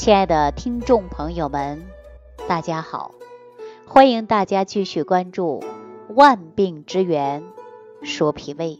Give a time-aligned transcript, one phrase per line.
[0.00, 1.84] 亲爱的听众朋友们，
[2.48, 3.14] 大家好！
[3.86, 5.60] 欢迎大家继续关注
[6.14, 7.44] 《万病之源
[8.02, 8.76] 说脾胃》。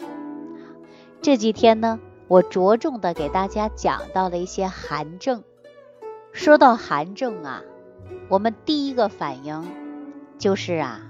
[1.20, 5.44] 这几天呢，我着重的给大家讲到了一些寒症。
[6.32, 7.64] 说到寒症啊，
[8.30, 9.70] 我们第一个反应
[10.38, 11.02] 就是啊，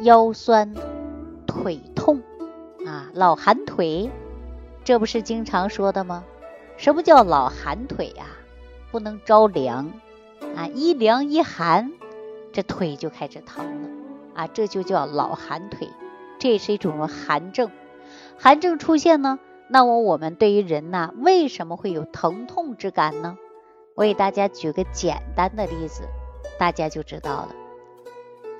[0.00, 0.72] 腰酸
[1.46, 2.22] 腿痛
[2.86, 4.10] 啊，老寒腿，
[4.84, 6.24] 这不是经常说的吗？
[6.78, 8.24] 什么叫老寒腿呀？
[8.92, 9.90] 不能着凉
[10.54, 11.92] 啊，一凉一寒，
[12.52, 13.88] 这腿就开始疼了
[14.34, 15.88] 啊，这就叫老寒腿，
[16.38, 17.70] 这也是一种寒症。
[18.38, 23.38] 寒症出现呢，那么我们对于人呐，为什么会有疼痛之感呢？
[23.94, 26.02] 我给大家举个简单的例子，
[26.58, 27.48] 大家就知道了。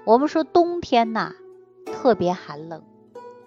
[0.05, 1.35] 我们说冬天呐，
[1.85, 2.83] 特别寒冷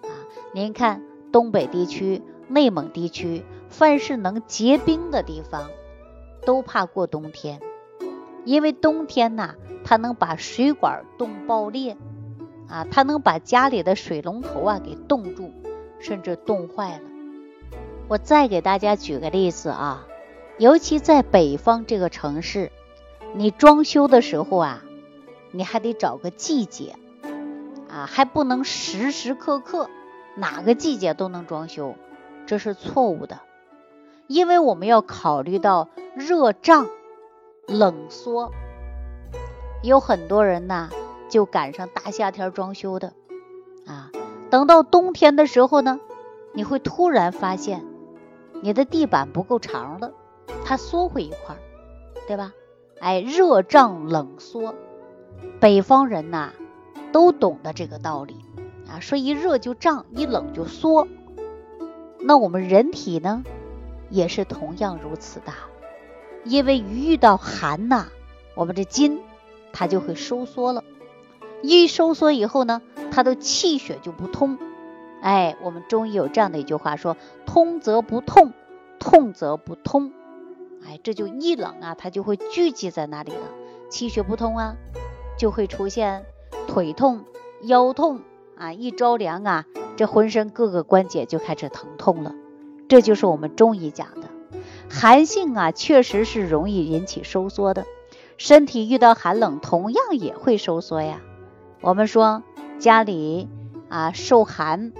[0.02, 0.08] 啊，
[0.52, 3.44] 您看东北地区、内蒙地区。
[3.68, 5.68] 凡是能结冰的地方，
[6.46, 7.60] 都怕过冬天，
[8.44, 11.98] 因为冬天呐，它能把水管冻爆裂，
[12.68, 15.52] 啊，它能把家里的水龙头啊给冻住，
[15.98, 17.10] 甚至冻坏了。
[18.08, 20.06] 我再给大家举个例子啊，
[20.56, 22.70] 尤其在北方这个城市，
[23.34, 24.84] 你装修的时候啊，
[25.50, 26.94] 你还得找个季节，
[27.90, 29.90] 啊，还不能时时刻刻
[30.36, 31.96] 哪个季节都能装修，
[32.46, 33.40] 这是错误的。
[34.28, 36.88] 因为我们要考虑到热胀
[37.66, 38.50] 冷缩，
[39.82, 40.90] 有很多人呐
[41.28, 43.12] 就赶上大夏天装修的
[43.86, 44.10] 啊，
[44.50, 46.00] 等到冬天的时候呢，
[46.52, 47.84] 你会突然发现
[48.62, 50.12] 你的地板不够长了，
[50.64, 51.58] 它缩回一块儿，
[52.26, 52.52] 对吧？
[52.98, 54.74] 哎，热胀冷缩，
[55.60, 56.52] 北方人呐
[57.12, 58.36] 都懂得这个道理
[58.88, 61.06] 啊，说一热就胀，一冷就缩。
[62.20, 63.44] 那我们人体呢？
[64.10, 65.52] 也是同样如此的，
[66.44, 68.06] 因为一遇到寒呐，
[68.54, 69.20] 我们这筋
[69.72, 70.84] 它就会收缩了，
[71.62, 74.58] 一收缩以后呢，它的气血就不通。
[75.22, 78.52] 哎，我们中医有这样的一句话说：“通则不痛，
[78.98, 80.12] 痛则不通。”
[80.86, 83.48] 哎，这就一冷啊，它就会聚集在那里了，
[83.90, 84.76] 气血不通啊，
[85.36, 86.26] 就会出现
[86.68, 87.24] 腿痛、
[87.62, 88.20] 腰痛
[88.56, 89.64] 啊，一着凉啊，
[89.96, 92.32] 这浑身各个关节就开始疼痛了。
[92.88, 94.28] 这就是我们中医讲的
[94.88, 97.84] 寒性啊，确实是容易引起收缩的。
[98.38, 101.20] 身体遇到寒冷，同样也会收缩呀。
[101.80, 102.42] 我们说
[102.78, 103.48] 家里
[103.88, 104.92] 啊受寒，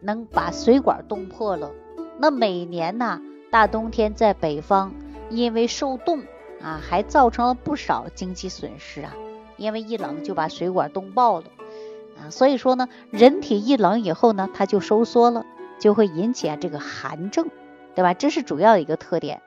[0.00, 1.72] 能把水管冻破了。
[2.18, 3.20] 那每年呐，
[3.50, 4.92] 大冬天在北方，
[5.30, 6.20] 因为受冻
[6.62, 9.14] 啊，还造成了不少经济损失啊。
[9.56, 11.46] 因为一冷就把水管冻爆了
[12.18, 12.30] 啊。
[12.30, 15.46] 所以说呢，人体一冷以后呢，它就收缩了。
[15.82, 17.48] 就会引起啊这个寒症，
[17.96, 18.14] 对吧？
[18.14, 19.42] 这是主要的一个特点。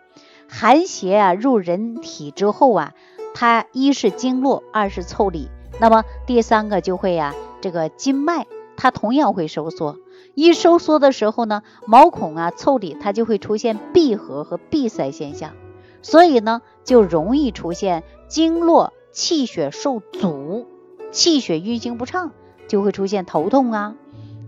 [0.49, 2.91] 寒邪啊入人体之后啊，
[3.33, 5.47] 它一是经络，二是腠理，
[5.79, 9.97] 那么第三个就会呀这个经脉，它同样会收缩。
[10.33, 15.53] 一收缩的时候呢，毛孔啊腠理它就会出现闭合和闭塞现象，
[16.01, 20.67] 所以呢就容易出现经络气血受阻，
[21.11, 22.33] 气血运行不畅，
[22.67, 23.95] 就会出现头痛啊。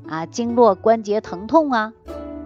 [0.08, 1.94] 啊，经络关节疼痛啊，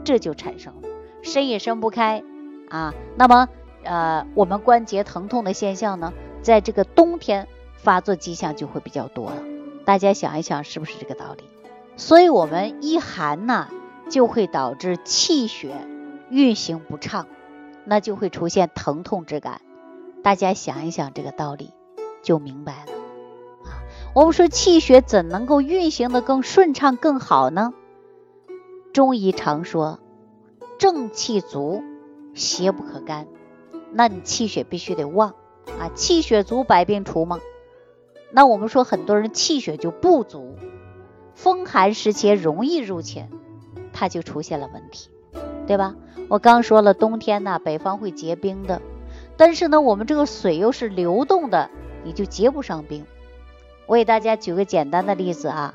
[0.04, 0.90] 这就产生了，
[1.22, 2.24] 伸也伸不开
[2.70, 2.94] 啊。
[3.16, 3.48] 那么，
[3.84, 9.38] 呃，我们关节疼痛的现象呢，在这个冬天发作迹象就会比较多了。
[9.86, 11.44] 大家想一想，是不是这个道理？
[11.98, 13.68] 所以，我们一寒呢，
[14.10, 15.88] 就会导致气血
[16.30, 17.28] 运行不畅，
[17.86, 19.62] 那就会出现疼痛之感。
[20.24, 21.72] 大家想一想这个道理，
[22.24, 23.01] 就明白了。
[24.14, 27.74] 我们说气血怎能够运行的更顺畅更好呢？
[28.92, 30.00] 中医常说，
[30.78, 31.82] 正气足，
[32.34, 33.28] 邪不可干。
[33.94, 35.36] 那你气血必须得旺
[35.80, 37.40] 啊，气血足，百病除嘛。
[38.32, 40.58] 那我们说很多人气血就不足，
[41.34, 43.30] 风寒时节容易入侵，
[43.94, 45.10] 它就出现了问题，
[45.68, 45.96] 对吧？
[46.28, 48.82] 我刚说了，冬天呢，北方会结冰的，
[49.38, 51.70] 但是呢，我们这个水又是流动的，
[52.04, 53.06] 你就结不上冰。
[53.92, 55.74] 我给大家举个简单的例子啊，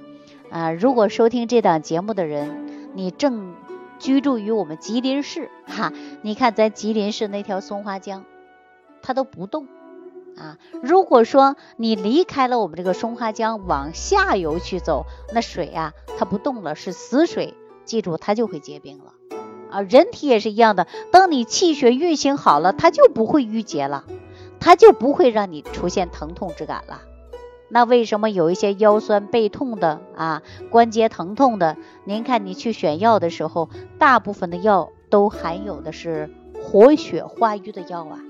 [0.48, 3.54] 啊，如果收听这档节目的人，你正
[3.98, 5.92] 居住于我们吉林市，哈，
[6.22, 8.24] 你看咱吉林市那条松花江，
[9.02, 9.66] 它都不动
[10.34, 10.56] 啊。
[10.82, 15.04] 如果说你离开了我们这个松花江，往下游去走，
[15.34, 17.52] 那水啊，它不动了，是死水，
[17.84, 19.12] 记住它就会结冰了
[19.70, 19.82] 啊。
[19.82, 24.06] 人体也是一样的，当你气血运行好了，它就不会淤结了，
[24.58, 27.02] 它就不会让你出现疼痛之感了。
[27.68, 31.76] 那为什么有一些腰酸背痛的啊，关节疼痛的？
[32.04, 33.68] 您看你去选药的时候，
[33.98, 36.30] 大部分的药都含有的是
[36.62, 38.20] 活血化瘀的药啊，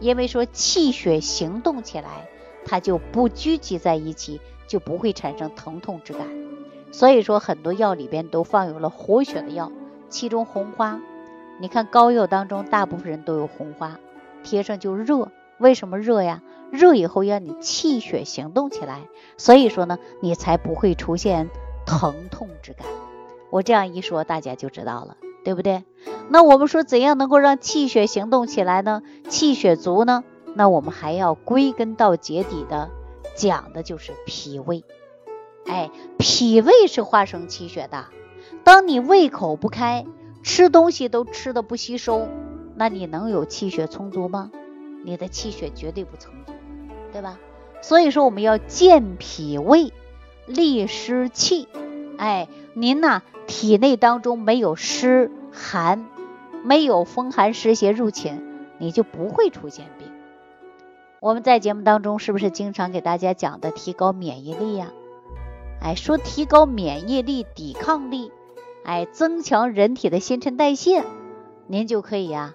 [0.00, 2.28] 因为说气血行动起来，
[2.64, 6.26] 它就不聚集在一起，就不会产生疼痛之感。
[6.90, 9.70] 所以说很多药里边都放有了活血的药，
[10.08, 11.00] 其中红花，
[11.60, 14.00] 你看膏药当中大部分人都有红花，
[14.42, 15.28] 贴上就热。
[15.60, 16.42] 为什么热呀？
[16.72, 19.02] 热以后让你气血行动起来，
[19.36, 21.50] 所以说呢，你才不会出现
[21.84, 22.86] 疼痛之感。
[23.50, 25.84] 我这样一说，大家就知道了，对不对？
[26.28, 29.02] 那我们说怎样能够让气血行动起来呢？
[29.28, 30.24] 气血足呢？
[30.54, 32.90] 那我们还要归根到结底的
[33.34, 34.84] 讲的就是脾胃。
[35.66, 38.06] 哎，脾胃是化生气血的。
[38.62, 40.06] 当你胃口不开，
[40.42, 42.28] 吃东西都吃的不吸收，
[42.76, 44.50] 那你能有气血充足吗？
[45.04, 46.52] 你的气血绝对不充足，
[47.12, 47.38] 对吧？
[47.82, 49.92] 所以说我们要健脾胃，
[50.46, 51.68] 利湿气。
[52.18, 56.06] 哎，您呐，体内当中没有湿寒，
[56.62, 58.42] 没有风寒湿邪入侵，
[58.78, 60.08] 你就不会出现病。
[61.20, 64.92] 我们在节目当中是不是经常给大家讲的提高免疫力呀？
[65.80, 68.30] 哎，说提高免疫力、抵抗力，
[68.84, 71.02] 哎，增强人体的新陈代谢，
[71.66, 72.54] 您就可以呀，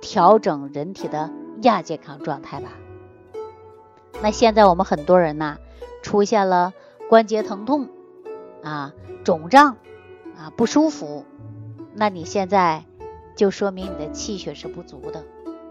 [0.00, 1.32] 调整人体的
[1.62, 2.68] 亚健康状态吧。
[4.20, 5.58] 那现在我们很多人呐，
[6.02, 6.72] 出现了
[7.08, 7.88] 关节疼痛。
[8.62, 8.94] 啊，
[9.24, 9.76] 肿胀
[10.38, 11.24] 啊，不舒服，
[11.94, 12.84] 那你现在
[13.34, 15.24] 就说明你的气血是不足的，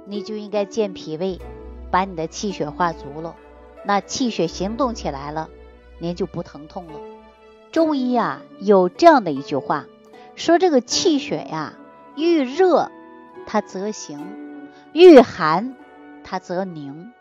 [0.05, 1.39] 你就应该健脾胃，
[1.89, 3.37] 把你的气血化足了，
[3.85, 5.49] 那气血行动起来了，
[5.99, 6.99] 您就不疼痛了。
[7.71, 9.85] 中医啊有这样的一句话，
[10.35, 11.75] 说这个气血呀，
[12.17, 12.91] 遇热
[13.47, 14.19] 它则行，
[14.91, 15.75] 遇寒
[16.23, 17.11] 它则凝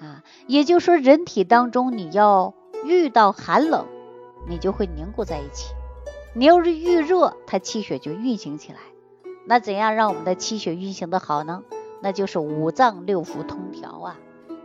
[0.00, 2.54] 啊，也就是说人体当中你要
[2.84, 3.86] 遇到寒冷。
[4.48, 5.74] 你就会凝固在一起。
[6.32, 8.78] 你要是遇热，它气血就运行起来。
[9.44, 11.64] 那怎样让我们的气血运行的好呢？
[12.00, 14.16] 那就是五脏六腑通调啊！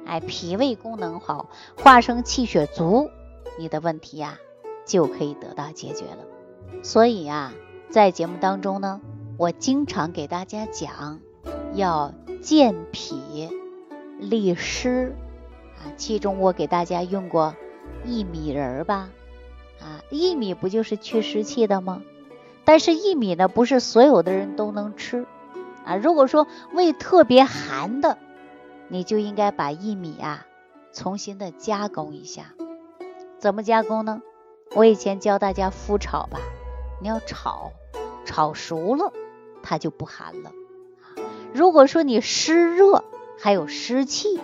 [0.05, 3.09] 哎，脾胃功能好，化生气血足，
[3.57, 4.37] 你的问题呀
[4.85, 6.19] 就可以得到解决了。
[6.83, 7.51] 所以呀，
[7.89, 9.01] 在节目当中呢，
[9.37, 11.19] 我经常给大家讲
[11.73, 13.51] 要健脾
[14.29, 15.15] 利湿
[15.77, 15.91] 啊。
[15.97, 17.55] 其中我给大家用过
[18.05, 19.09] 薏米仁儿吧。
[19.79, 22.01] 啊，薏米不就是去湿气的吗？
[22.65, 25.25] 但是薏米呢，不是所有的人都能吃
[25.85, 25.97] 啊。
[25.97, 28.17] 如果说胃特别寒的，
[28.87, 30.45] 你就应该把薏米啊
[30.93, 32.53] 重新的加工一下。
[33.39, 34.21] 怎么加工呢？
[34.73, 36.39] 我以前教大家麸炒吧，
[37.01, 37.73] 你要炒，
[38.23, 39.11] 炒熟了
[39.61, 40.51] 它就不寒了。
[41.53, 43.03] 如果说你湿热
[43.43, 44.39] 还有湿气，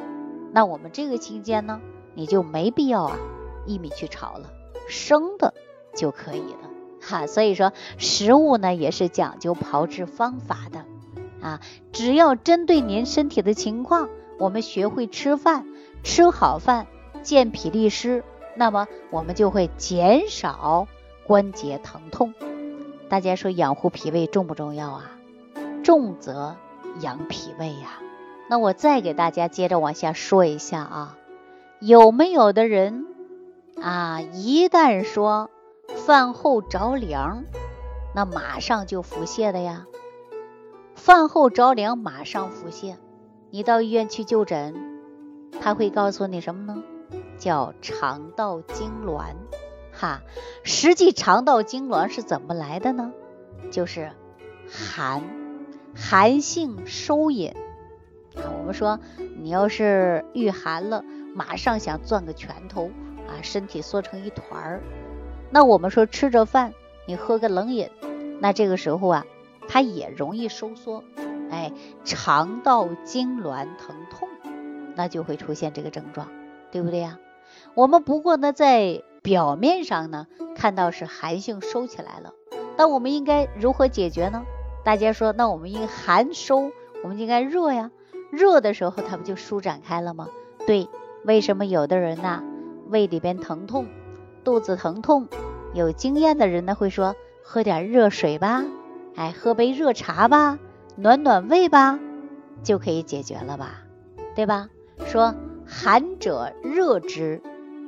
[0.51, 1.79] 那我们这个期间呢，
[2.15, 3.17] 你就没必要啊
[3.65, 4.51] 薏米去炒了。
[4.89, 5.53] 生的
[5.95, 6.69] 就可以了
[6.99, 10.83] 哈，所以说食物呢也是讲究炮制方法的
[11.39, 11.61] 啊，
[11.93, 15.65] 只要针对您身体的情况，我们学会吃饭，
[16.03, 16.87] 吃好饭，
[17.23, 18.25] 健脾利湿，
[18.57, 20.89] 那么我们就会减少
[21.25, 22.33] 关节疼痛。
[23.07, 25.11] 大家说养护脾胃重不重要啊？
[25.85, 26.57] 重则
[26.99, 28.01] 养脾胃呀。
[28.49, 31.17] 那我再给大家接着往下说一下啊，
[31.79, 33.05] 有没有的人？
[33.79, 35.51] 啊，一旦说
[35.87, 37.43] 饭后着凉，
[38.15, 39.85] 那马上就腹泻的呀。
[40.95, 42.95] 饭后着凉马上腹泻，
[43.51, 44.73] 你到医院去就诊，
[45.61, 46.83] 他会告诉你什么呢？
[47.37, 49.35] 叫肠道痉挛。
[49.93, 50.21] 哈，
[50.63, 53.13] 实际肠道痉挛是怎么来的呢？
[53.71, 54.11] 就是
[54.67, 55.23] 寒，
[55.95, 57.53] 寒性收引。
[58.57, 58.99] 我们说
[59.41, 61.03] 你要是遇寒了，
[61.33, 62.91] 马上想攥个拳头。
[63.29, 64.81] 啊，身体缩成一团儿，
[65.51, 66.73] 那我们说吃着饭，
[67.05, 67.87] 你喝个冷饮，
[68.39, 69.23] 那这个时候啊，
[69.67, 71.03] 它也容易收缩，
[71.51, 71.71] 哎，
[72.03, 74.27] 肠道痉挛疼痛，
[74.95, 76.27] 那就会出现这个症状，
[76.71, 77.19] 对不对呀？
[77.75, 82.33] 我们不过呢，在表面上呢，看到是寒性收起来了，
[82.77, 84.43] 那我们应该如何解决呢？
[84.83, 86.71] 大家说，那我们应寒收，
[87.03, 87.91] 我们应该热呀，
[88.31, 90.27] 热的时候它不就舒展开了吗？
[90.67, 90.87] 对，
[91.23, 92.43] 为什么有的人呢？
[92.87, 93.87] 胃里边疼痛，
[94.43, 95.27] 肚子疼痛，
[95.73, 98.65] 有经验的人呢会说喝点热水吧，
[99.15, 100.57] 哎，喝杯热茶吧，
[100.95, 101.99] 暖暖胃吧，
[102.63, 103.83] 就可以解决了吧，
[104.35, 104.69] 对吧？
[105.05, 107.41] 说寒者热之，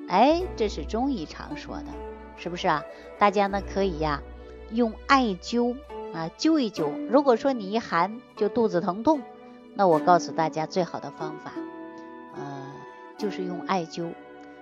[0.07, 1.85] 哎，这是中医常说的，
[2.37, 2.83] 是不是啊？
[3.17, 4.21] 大家呢可以呀
[4.71, 5.75] 用艾灸
[6.13, 7.07] 啊灸一灸。
[7.09, 9.21] 如果说你一寒就肚子疼痛，
[9.73, 11.53] 那我告诉大家最好的方法，
[12.35, 12.71] 呃，
[13.17, 14.13] 就是用艾灸。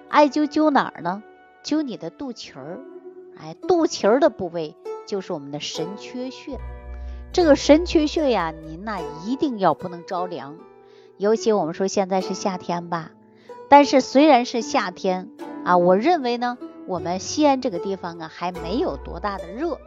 [0.08, 1.24] 艾灸灸哪儿呢？
[1.64, 2.80] 灸你的肚脐儿，
[3.38, 4.76] 哎，肚脐儿的部位
[5.06, 6.58] 就是我们的神阙穴。
[7.32, 10.58] 这个神阙穴呀，您呐一定要不能着凉，
[11.18, 13.12] 尤其我们说现在是夏天吧，
[13.70, 15.30] 但是虽然是夏天
[15.64, 19.80] 啊，我认为呢，我们西安这个地方啊还没有多大的热，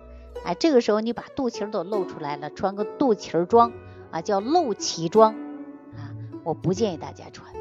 [0.45, 3.73] 哎，这个时候你把肚脐儿都露出来了，穿个肚脐儿装
[4.13, 5.35] 啊，叫露脐装
[5.97, 6.15] 啊，
[6.45, 7.53] 我不建议大家穿，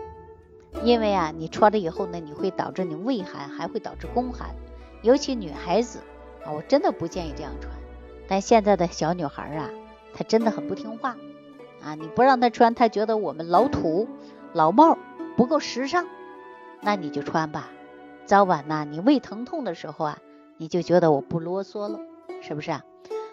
[0.83, 4.53] 因为啊，你穿了以后呢，你会导致你胃寒，还会导致宫寒，
[5.01, 5.99] 尤其女孩子
[6.45, 7.73] 啊，我真的不建议这样穿。
[8.27, 9.69] 但现在的小女孩啊，
[10.13, 11.17] 她真的很不听话。
[11.83, 14.07] 啊，你不让她穿，她觉得我们老土、
[14.53, 14.97] 老帽
[15.35, 16.05] 不够时尚，
[16.79, 17.69] 那你就穿吧。
[18.25, 20.19] 早晚呢，你胃疼痛的时候啊，
[20.57, 21.99] 你就觉得我不啰嗦了，
[22.41, 22.83] 是不是啊？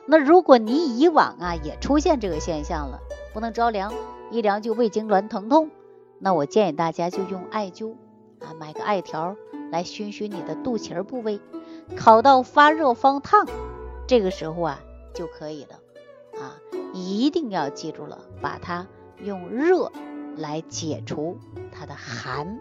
[0.06, 2.98] 那如果你以往啊也出现这个现象了，
[3.38, 3.94] 不能着凉，
[4.32, 5.70] 一凉就胃痉挛疼痛，
[6.18, 7.92] 那我建议大家就用艾灸
[8.40, 9.36] 啊，买个艾条
[9.70, 11.38] 来熏熏你的肚脐部位，
[11.96, 13.46] 烤到发热方烫，
[14.08, 14.80] 这个时候啊
[15.14, 15.78] 就可以了
[16.42, 16.58] 啊。
[16.92, 18.88] 一定要记住了，把它
[19.22, 19.92] 用热
[20.36, 21.38] 来解除
[21.70, 22.58] 它的寒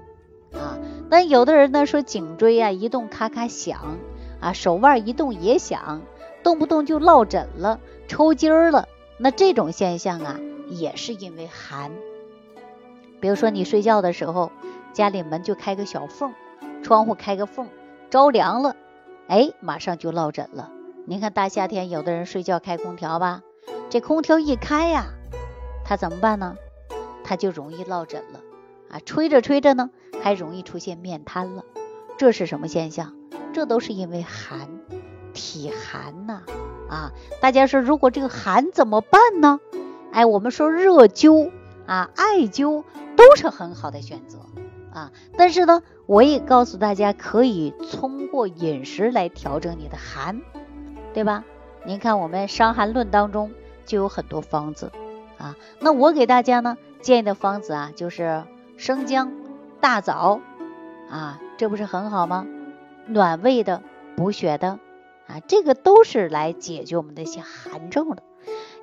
[0.53, 0.77] 啊。
[1.09, 3.97] 那有的人呢说颈椎啊一动咔咔响
[4.39, 6.03] 啊，手腕一动也响，
[6.43, 8.87] 动不动就落枕了、抽筋儿了。
[9.17, 10.39] 那这种现象啊，
[10.69, 11.91] 也是因为寒。
[13.19, 14.51] 比如说你睡觉的时候，
[14.93, 16.33] 家里门就开个小缝，
[16.83, 17.67] 窗户开个缝，
[18.09, 18.75] 着凉了，
[19.27, 20.71] 哎，马上就落枕了。
[21.05, 23.41] 您看大夏天，有的人睡觉开空调吧。
[23.89, 25.05] 这空调一开呀，
[25.85, 26.55] 他怎么办呢？
[27.23, 28.39] 他就容易落枕了
[28.89, 28.99] 啊！
[29.05, 29.89] 吹着吹着呢，
[30.21, 31.63] 还容易出现面瘫了。
[32.17, 33.13] 这是什么现象？
[33.53, 34.67] 这都是因为寒，
[35.33, 36.43] 体寒呐
[36.89, 37.11] 啊！
[37.41, 39.59] 大家说，如果这个寒怎么办呢？
[40.17, 41.51] 哎，我们说热灸
[41.85, 42.83] 啊、艾灸
[43.15, 44.39] 都是很好的选择
[44.91, 45.11] 啊。
[45.37, 50.41] 但是呢，我也告诉大家，可以通过饮食来调整你的寒，
[51.13, 51.43] 对吧？
[51.85, 53.51] 您看我们《伤寒论》当中。
[53.85, 54.91] 就有很多方子
[55.37, 58.43] 啊，那我给大家呢建议的方子啊，就是
[58.75, 59.31] 生姜、
[59.79, 60.41] 大枣
[61.09, 62.45] 啊，这不是很好吗？
[63.05, 63.81] 暖胃的、
[64.17, 64.79] 补血的
[65.27, 68.23] 啊，这个都是来解决我们的一些寒症的。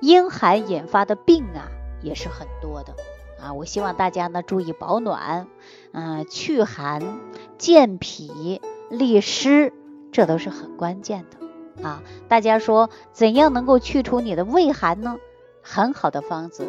[0.01, 1.71] 阴寒引发的病啊，
[2.01, 2.95] 也是很多的
[3.41, 3.53] 啊。
[3.53, 5.47] 我希望大家呢注意保暖，
[5.91, 7.19] 嗯，祛寒、
[7.57, 9.73] 健脾、利湿，
[10.11, 11.87] 这都是很关键的。
[11.87, 15.17] 啊，大家说怎样能够去除你的胃寒呢？
[15.61, 16.67] 很好的方子，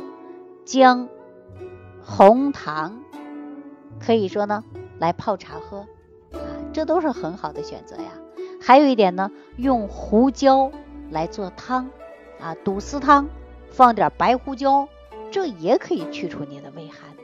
[0.64, 1.08] 姜、
[2.02, 3.00] 红糖，
[4.00, 4.64] 可以说呢
[4.98, 5.86] 来泡茶喝，
[6.32, 6.40] 啊，
[6.72, 8.12] 这都是很好的选择呀。
[8.60, 10.72] 还有一点呢，用胡椒
[11.10, 11.90] 来做汤，
[12.40, 13.28] 啊，肚丝汤
[13.70, 14.88] 放点白胡椒，
[15.30, 17.14] 这也可以去除你的胃寒。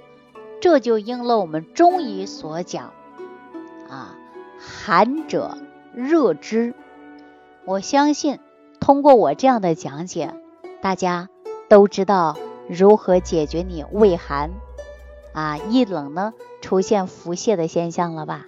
[0.61, 2.93] 这就应了我们中医所讲，
[3.89, 4.17] 啊，
[4.59, 5.59] 寒者
[5.95, 6.75] 热之。
[7.65, 8.39] 我相信，
[8.81, 10.35] 通过我这样的讲解，
[10.81, 11.29] 大家
[11.69, 12.37] 都知道
[12.69, 14.51] 如何解决你胃寒
[15.33, 18.47] 啊，一冷呢出现腹泻的现象了吧？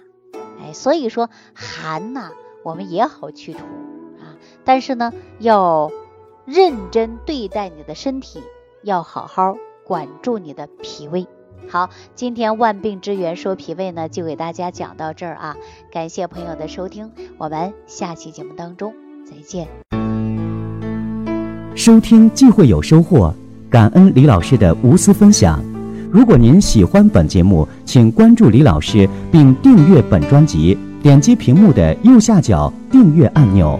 [0.61, 2.31] 哎，所以说寒呐，
[2.63, 5.91] 我们也好去除啊，但是呢，要
[6.45, 8.39] 认真对待你的身体，
[8.83, 11.25] 要好好管住你的脾胃。
[11.67, 15.55] 好，今天万病之源说脾胃呢，就给大家讲到这儿啊，
[15.91, 18.93] 感谢朋友的收听，我们下期节目当中。
[19.25, 19.67] 再见。
[21.75, 23.33] 收听既会有收获，
[23.67, 25.59] 感恩李老师的无私分享。
[26.11, 33.79] 如果您喜欢本节目，请关注李老师并订阅本专辑，点击屏幕的右下角订阅按钮。